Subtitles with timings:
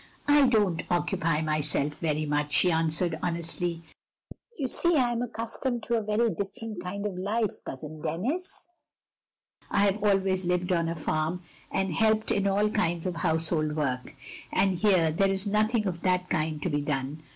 [0.27, 3.83] "I don't occupy myself very much," she answered, honestly.
[4.57, 7.63] "You see I am accustomed to a very different kind of life.
[7.63, 8.69] Cousin Denis.
[9.69, 14.15] I have always lived on a farm, and helped in all kinds of household work;
[14.51, 17.21] and here there is nothing of that kind to be done.